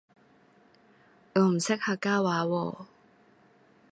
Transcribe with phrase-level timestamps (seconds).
[1.35, 2.85] 我唔識客家話喎